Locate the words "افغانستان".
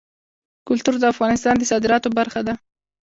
1.13-1.55